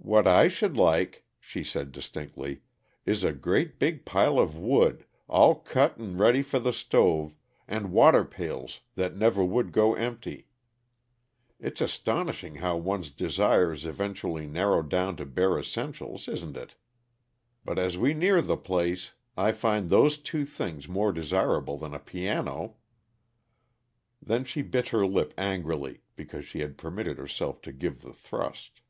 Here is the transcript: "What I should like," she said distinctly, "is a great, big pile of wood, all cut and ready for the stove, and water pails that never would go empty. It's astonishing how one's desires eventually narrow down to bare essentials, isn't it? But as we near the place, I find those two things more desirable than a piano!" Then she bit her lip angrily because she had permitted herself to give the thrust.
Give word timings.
"What 0.00 0.26
I 0.26 0.48
should 0.48 0.74
like," 0.78 1.26
she 1.38 1.62
said 1.62 1.92
distinctly, 1.92 2.62
"is 3.04 3.24
a 3.24 3.32
great, 3.32 3.78
big 3.78 4.06
pile 4.06 4.38
of 4.38 4.56
wood, 4.56 5.04
all 5.28 5.56
cut 5.56 5.98
and 5.98 6.18
ready 6.18 6.40
for 6.40 6.58
the 6.58 6.72
stove, 6.72 7.34
and 7.66 7.92
water 7.92 8.24
pails 8.24 8.80
that 8.94 9.16
never 9.16 9.44
would 9.44 9.70
go 9.70 9.94
empty. 9.94 10.46
It's 11.60 11.82
astonishing 11.82 12.54
how 12.54 12.78
one's 12.78 13.10
desires 13.10 13.84
eventually 13.84 14.46
narrow 14.46 14.82
down 14.82 15.16
to 15.16 15.26
bare 15.26 15.58
essentials, 15.58 16.26
isn't 16.26 16.56
it? 16.56 16.74
But 17.62 17.78
as 17.78 17.98
we 17.98 18.14
near 18.14 18.40
the 18.40 18.56
place, 18.56 19.12
I 19.36 19.52
find 19.52 19.90
those 19.90 20.16
two 20.16 20.46
things 20.46 20.88
more 20.88 21.12
desirable 21.12 21.76
than 21.76 21.92
a 21.92 21.98
piano!" 22.00 22.76
Then 24.22 24.44
she 24.46 24.62
bit 24.62 24.88
her 24.88 25.04
lip 25.06 25.34
angrily 25.36 26.00
because 26.16 26.46
she 26.46 26.60
had 26.60 26.78
permitted 26.78 27.18
herself 27.18 27.60
to 27.62 27.72
give 27.74 28.00
the 28.00 28.14
thrust. 28.14 28.80